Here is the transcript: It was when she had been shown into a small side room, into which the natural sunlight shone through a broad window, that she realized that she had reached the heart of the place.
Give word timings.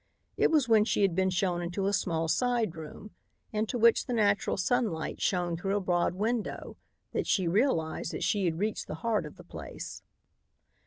It 0.35 0.49
was 0.49 0.67
when 0.67 0.83
she 0.83 1.03
had 1.03 1.13
been 1.13 1.29
shown 1.29 1.61
into 1.61 1.85
a 1.85 1.93
small 1.93 2.27
side 2.27 2.75
room, 2.75 3.11
into 3.53 3.77
which 3.77 4.07
the 4.07 4.13
natural 4.13 4.57
sunlight 4.57 5.21
shone 5.21 5.55
through 5.55 5.75
a 5.77 5.79
broad 5.79 6.15
window, 6.15 6.75
that 7.11 7.27
she 7.27 7.47
realized 7.47 8.11
that 8.11 8.23
she 8.23 8.45
had 8.45 8.57
reached 8.57 8.87
the 8.87 8.95
heart 9.05 9.27
of 9.27 9.35
the 9.35 9.43
place. 9.43 10.01